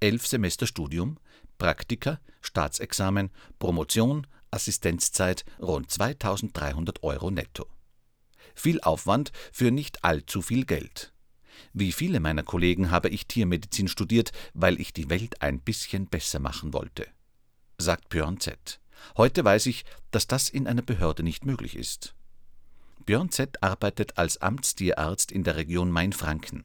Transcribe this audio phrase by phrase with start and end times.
[0.00, 1.18] Elf Semester Studium,
[1.58, 7.66] Praktika, Staatsexamen, Promotion, Assistenzzeit rund 2300 Euro netto.
[8.54, 11.12] Viel Aufwand für nicht allzu viel Geld.
[11.72, 16.38] Wie viele meiner Kollegen habe ich Tiermedizin studiert, weil ich die Welt ein bisschen besser
[16.38, 17.06] machen wollte.
[17.78, 18.80] Sagt Björn Z.
[19.16, 22.14] Heute weiß ich, dass das in einer Behörde nicht möglich ist.
[23.04, 23.62] Björn Z.
[23.62, 26.64] arbeitet als Amtstierarzt in der Region Mainfranken.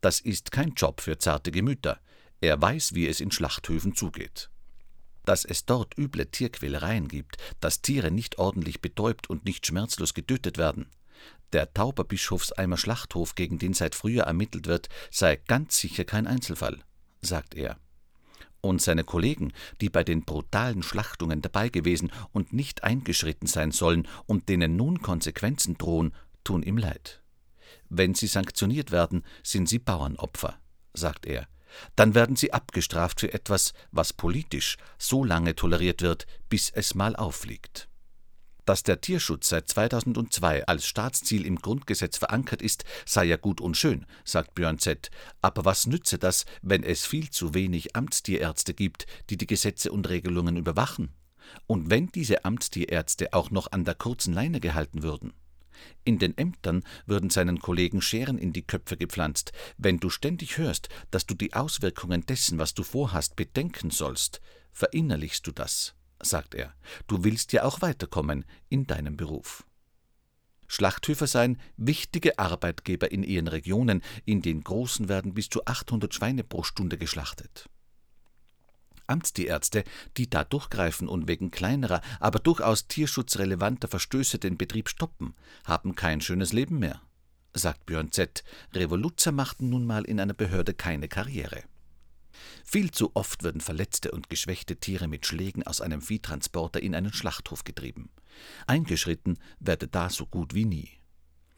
[0.00, 1.98] Das ist kein Job für zarte Gemüter.
[2.40, 4.50] Er weiß, wie es in Schlachthöfen zugeht.
[5.24, 10.58] Dass es dort üble Tierquälereien gibt, dass Tiere nicht ordentlich betäubt und nicht schmerzlos getötet
[10.58, 10.86] werden,
[11.52, 16.78] der Tauberbischofseimer Schlachthof, gegen den seit früher ermittelt wird, sei ganz sicher kein Einzelfall,
[17.22, 17.78] sagt er.
[18.60, 24.06] Und seine Kollegen, die bei den brutalen Schlachtungen dabei gewesen und nicht eingeschritten sein sollen
[24.26, 27.22] und denen nun Konsequenzen drohen, tun ihm leid.
[27.88, 30.58] Wenn sie sanktioniert werden, sind sie Bauernopfer,
[30.92, 31.48] sagt er.
[31.96, 37.16] Dann werden sie abgestraft für etwas, was politisch so lange toleriert wird, bis es mal
[37.16, 37.88] auffliegt.
[38.66, 43.76] Dass der Tierschutz seit 2002 als Staatsziel im Grundgesetz verankert ist, sei ja gut und
[43.76, 45.10] schön, sagt Björn Z.
[45.42, 50.08] Aber was nütze das, wenn es viel zu wenig Amtstierärzte gibt, die die Gesetze und
[50.08, 51.14] Regelungen überwachen?
[51.66, 55.32] Und wenn diese Amtstierärzte auch noch an der kurzen Leine gehalten würden?
[56.04, 59.52] In den Ämtern würden seinen Kollegen Scheren in die Köpfe gepflanzt.
[59.78, 64.40] Wenn du ständig hörst, dass du die Auswirkungen dessen, was du vorhast, bedenken sollst,
[64.72, 66.74] verinnerlichst du das sagt er,
[67.06, 69.64] du willst ja auch weiterkommen in deinem Beruf.
[70.66, 76.44] Schlachthöfer seien wichtige Arbeitgeber in ihren Regionen, in den großen werden bis zu 800 Schweine
[76.44, 77.68] pro Stunde geschlachtet.
[79.10, 79.84] Amtstierärzte,
[80.16, 85.34] die da durchgreifen und wegen kleinerer, aber durchaus tierschutzrelevanter Verstöße den Betrieb stoppen,
[85.64, 87.02] haben kein schönes Leben mehr,
[87.54, 88.44] sagt Björn Z.
[88.72, 91.64] Revoluzer machten nun mal in einer Behörde keine Karriere.
[92.64, 97.12] Viel zu oft würden verletzte und geschwächte Tiere mit Schlägen aus einem Viehtransporter in einen
[97.12, 98.10] Schlachthof getrieben.
[98.66, 100.90] Eingeschritten werde da so gut wie nie.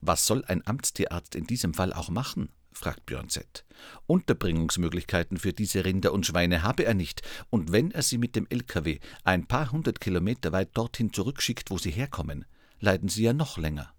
[0.00, 2.50] Was soll ein Amtstierarzt in diesem Fall auch machen?
[2.76, 3.64] Fragt Björn Z.
[4.06, 8.46] Unterbringungsmöglichkeiten für diese Rinder und Schweine habe er nicht, und wenn er sie mit dem
[8.48, 12.44] LKW ein paar hundert Kilometer weit dorthin zurückschickt, wo sie herkommen,
[12.78, 13.92] leiden sie ja noch länger.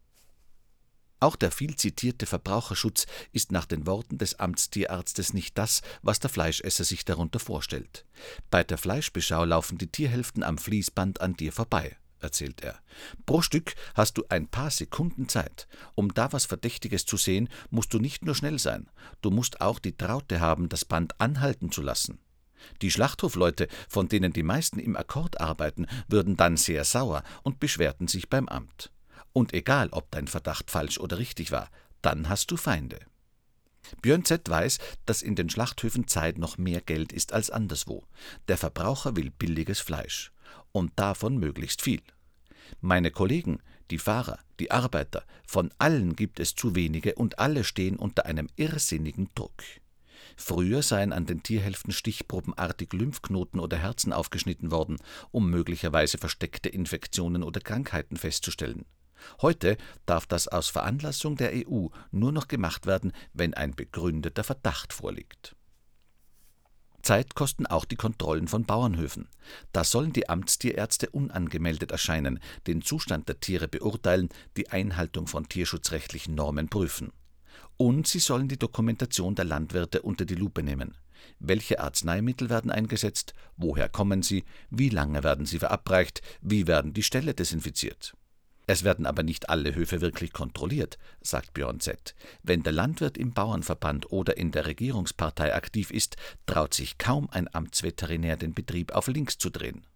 [1.20, 6.30] Auch der viel zitierte Verbraucherschutz ist nach den Worten des Amtstierarztes nicht das, was der
[6.30, 8.06] Fleischesser sich darunter vorstellt.
[8.52, 12.80] Bei der Fleischbeschau laufen die Tierhälften am Fließband an dir vorbei, erzählt er.
[13.26, 15.68] Pro Stück hast du ein paar Sekunden Zeit.
[15.96, 18.90] Um da was Verdächtiges zu sehen, musst du nicht nur schnell sein,
[19.22, 22.20] du musst auch die Traute haben, das Band anhalten zu lassen.
[22.82, 28.08] Die Schlachthofleute, von denen die meisten im Akkord arbeiten, würden dann sehr sauer und beschwerten
[28.08, 28.92] sich beim Amt.
[29.34, 31.70] Und egal, ob dein Verdacht falsch oder richtig war,
[32.02, 33.00] dann hast du Feinde.
[34.02, 34.50] Björn Z.
[34.50, 38.04] weiß, dass in den Schlachthöfen Zeit noch mehr Geld ist als anderswo.
[38.48, 40.32] Der Verbraucher will billiges Fleisch.
[40.72, 42.02] Und davon möglichst viel.
[42.82, 43.60] Meine Kollegen,
[43.90, 48.50] die Fahrer, die Arbeiter, von allen gibt es zu wenige und alle stehen unter einem
[48.56, 49.64] irrsinnigen Druck.
[50.36, 54.98] Früher seien an den Tierhälften stichprobenartig Lymphknoten oder Herzen aufgeschnitten worden,
[55.32, 58.86] um möglicherweise versteckte Infektionen oder Krankheiten festzustellen.
[59.42, 64.94] Heute darf das aus Veranlassung der EU nur noch gemacht werden, wenn ein begründeter Verdacht
[64.94, 65.56] vorliegt.
[67.08, 69.30] Zeit kosten auch die Kontrollen von Bauernhöfen.
[69.72, 74.28] Da sollen die Amtstierärzte unangemeldet erscheinen, den Zustand der Tiere beurteilen,
[74.58, 77.14] die Einhaltung von tierschutzrechtlichen Normen prüfen.
[77.78, 80.98] Und sie sollen die Dokumentation der Landwirte unter die Lupe nehmen.
[81.40, 83.34] Welche Arzneimittel werden eingesetzt?
[83.56, 84.44] Woher kommen sie?
[84.70, 86.22] Wie lange werden sie verabreicht?
[86.42, 88.16] Wie werden die Ställe desinfiziert?
[88.70, 92.14] Es werden aber nicht alle Höfe wirklich kontrolliert, sagt Björn Z.
[92.44, 97.54] Wenn der Landwirt im Bauernverband oder in der Regierungspartei aktiv ist, traut sich kaum ein
[97.54, 99.88] Amtsveterinär den Betrieb auf links zu drehen.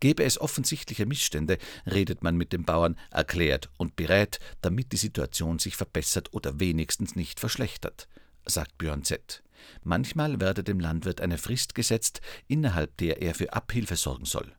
[0.00, 5.58] Gäbe es offensichtliche Missstände, redet man mit dem Bauern, erklärt und berät, damit die Situation
[5.58, 8.08] sich verbessert oder wenigstens nicht verschlechtert,
[8.46, 9.42] sagt Björn Z.
[9.82, 14.54] Manchmal werde dem Landwirt eine Frist gesetzt, innerhalb der er für Abhilfe sorgen soll.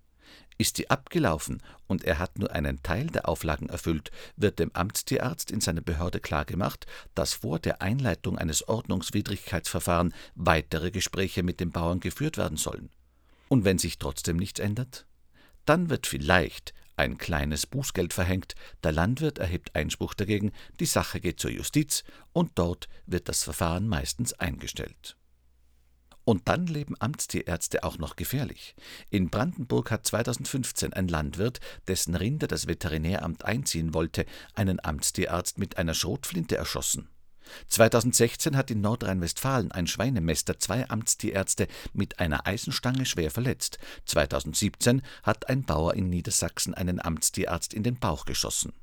[0.60, 5.52] Ist die abgelaufen und er hat nur einen Teil der Auflagen erfüllt, wird dem Amtstierarzt
[5.52, 12.00] in seiner Behörde klargemacht, dass vor der Einleitung eines Ordnungswidrigkeitsverfahrens weitere Gespräche mit dem Bauern
[12.00, 12.90] geführt werden sollen.
[13.50, 15.06] Und wenn sich trotzdem nichts ändert?
[15.66, 21.40] Dann wird vielleicht ein kleines Bußgeld verhängt, der Landwirt erhebt Einspruch dagegen, die Sache geht
[21.40, 25.16] zur Justiz und dort wird das Verfahren meistens eingestellt.
[26.28, 28.76] Und dann leben Amtstierärzte auch noch gefährlich.
[29.10, 35.78] In Brandenburg hat 2015 ein Landwirt, dessen Rinder das Veterinäramt einziehen wollte, einen Amtstierarzt mit
[35.78, 37.08] einer Schrotflinte erschossen.
[37.70, 43.80] 2016 hat in Nordrhein-Westfalen ein Schweinemester zwei Amtstierärzte mit einer Eisenstange schwer verletzt.
[44.04, 48.74] 2017 hat ein Bauer in Niedersachsen einen Amtstierarzt in den Bauch geschossen.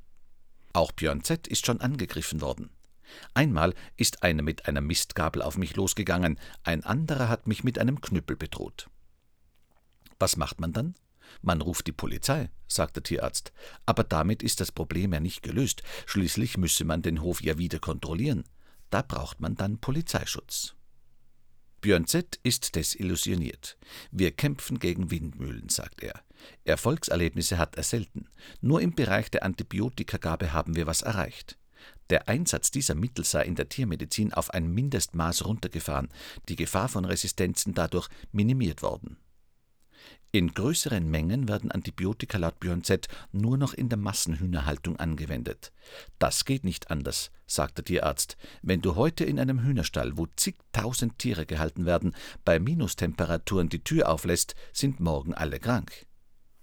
[0.72, 1.46] Auch Björn Z.
[1.46, 2.70] ist schon angegriffen worden.
[3.34, 8.00] Einmal ist einer mit einer Mistgabel auf mich losgegangen, ein anderer hat mich mit einem
[8.00, 8.88] Knüppel bedroht.
[10.18, 10.94] Was macht man dann?
[11.42, 13.52] Man ruft die Polizei, sagt der Tierarzt.
[13.86, 15.82] Aber damit ist das Problem ja nicht gelöst.
[16.06, 18.44] Schließlich müsse man den Hof ja wieder kontrollieren.
[18.90, 20.74] Da braucht man dann Polizeischutz.
[21.80, 22.38] Björn Z.
[22.42, 23.76] ist desillusioniert.
[24.10, 26.22] Wir kämpfen gegen Windmühlen, sagt er.
[26.64, 28.28] Erfolgserlebnisse hat er selten.
[28.62, 31.58] Nur im Bereich der Antibiotikagabe haben wir was erreicht.
[32.10, 36.08] Der Einsatz dieser Mittel sei in der Tiermedizin auf ein Mindestmaß runtergefahren,
[36.48, 39.16] die Gefahr von Resistenzen dadurch minimiert worden.
[40.32, 43.06] In größeren Mengen werden Antibiotika laut Björn Z.
[43.30, 45.72] nur noch in der Massenhühnerhaltung angewendet.
[46.18, 48.36] Das geht nicht anders, sagt der Tierarzt.
[48.60, 54.08] Wenn du heute in einem Hühnerstall, wo zigtausend Tiere gehalten werden, bei Minustemperaturen die Tür
[54.10, 56.04] auflässt, sind morgen alle krank.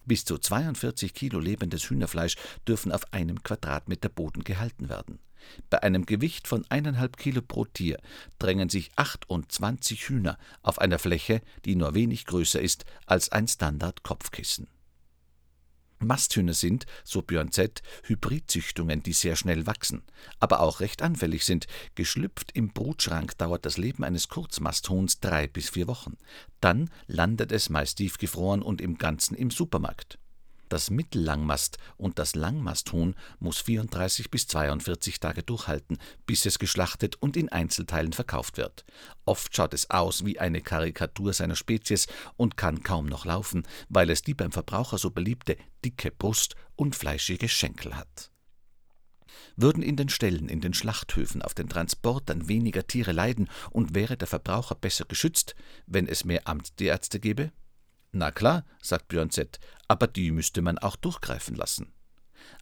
[0.06, 2.36] Bis zu 42 Kilo lebendes Hühnerfleisch
[2.68, 5.20] dürfen auf einem Quadratmeter Boden gehalten werden.
[5.70, 8.00] Bei einem Gewicht von eineinhalb Kilo pro Tier
[8.40, 14.68] drängen sich 28 Hühner auf einer Fläche, die nur wenig größer ist als ein Standard-Kopfkissen.
[16.04, 20.04] Masthühner sind, so Björn Z., Hybridzüchtungen, die sehr schnell wachsen,
[20.40, 21.68] aber auch recht anfällig sind.
[21.96, 26.18] Geschlüpft im Brutschrank dauert das Leben eines Kurzmasthuhns drei bis vier Wochen.
[26.60, 30.18] Dann landet es meist tiefgefroren und im Ganzen im Supermarkt.
[30.72, 37.36] Das Mittellangmast und das Langmasthuhn muss 34 bis 42 Tage durchhalten, bis es geschlachtet und
[37.36, 38.86] in Einzelteilen verkauft wird.
[39.26, 42.08] Oft schaut es aus wie eine Karikatur seiner Spezies
[42.38, 46.96] und kann kaum noch laufen, weil es die beim Verbraucher so beliebte dicke Brust und
[46.96, 48.32] fleischige Schenkel hat.
[49.58, 54.16] Würden in den Ställen, in den Schlachthöfen, auf den Transportern weniger Tiere leiden und wäre
[54.16, 55.54] der Verbraucher besser geschützt,
[55.86, 57.52] wenn es mehr Amtsärzte gäbe?
[58.12, 61.94] Na klar, sagt Björn Z., aber die müsste man auch durchgreifen lassen.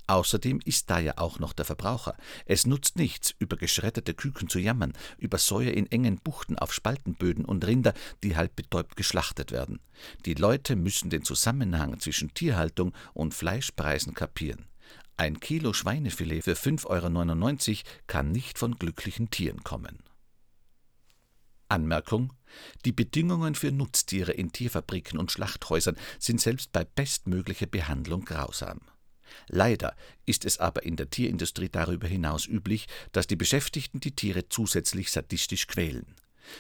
[0.08, 2.16] Außerdem ist da ja auch noch der Verbraucher.
[2.46, 7.46] Es nutzt nichts, über geschredderte Küken zu jammern, über Säue in engen Buchten auf Spaltenböden
[7.46, 7.94] und Rinder,
[8.24, 9.80] die halb betäubt geschlachtet werden.
[10.26, 14.66] Die Leute müssen den Zusammenhang zwischen Tierhaltung und Fleischpreisen kapieren.
[15.16, 20.00] Ein Kilo Schweinefilet für 5,99 Euro kann nicht von glücklichen Tieren kommen.
[21.68, 22.34] Anmerkung
[22.86, 28.82] Die Bedingungen für Nutztiere in Tierfabriken und Schlachthäusern sind selbst bei bestmöglicher Behandlung grausam.
[29.48, 34.50] Leider ist es aber in der Tierindustrie darüber hinaus üblich, dass die Beschäftigten die Tiere
[34.50, 36.16] zusätzlich sadistisch quälen.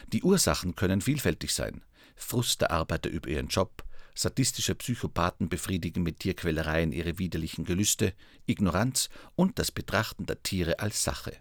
[0.08, 1.84] Die Ursachen können vielfältig sein:
[2.16, 8.14] Frust der Arbeiter über ihren Job, sadistische Psychopathen befriedigen mit Tierquälereien ihre widerlichen Gelüste,
[8.46, 11.38] Ignoranz und das Betrachten der Tiere als Sache.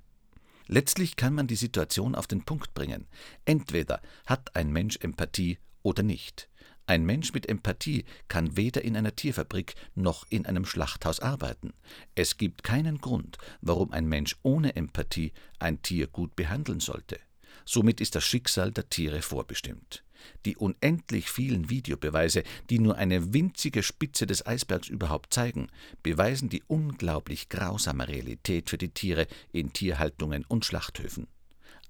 [0.69, 3.07] Letztlich kann man die Situation auf den Punkt bringen.
[3.47, 6.49] Entweder hat ein Mensch Empathie oder nicht.
[6.87, 11.73] Ein Mensch mit Empathie kann weder in einer Tierfabrik noch in einem Schlachthaus arbeiten.
[12.15, 17.19] Es gibt keinen Grund, warum ein Mensch ohne Empathie ein Tier gut behandeln sollte.
[17.65, 20.05] Somit ist das Schicksal der Tiere vorbestimmt.
[20.45, 25.69] Die unendlich vielen Videobeweise, die nur eine winzige Spitze des Eisbergs überhaupt zeigen,
[26.03, 31.27] beweisen die unglaublich grausame Realität für die Tiere in Tierhaltungen und Schlachthöfen.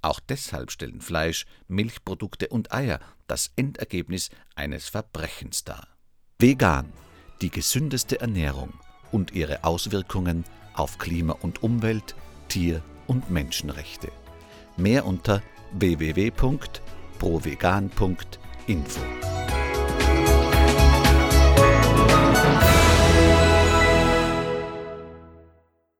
[0.00, 5.88] Auch deshalb stellen Fleisch, Milchprodukte und Eier das Endergebnis eines Verbrechens dar.
[6.38, 6.92] Vegan,
[7.40, 8.72] die gesündeste Ernährung
[9.10, 10.44] und ihre Auswirkungen
[10.74, 12.14] auf Klima und Umwelt,
[12.48, 14.12] Tier- und Menschenrechte.
[14.76, 15.42] Mehr unter
[15.72, 19.37] www.vegan.info provegan.info.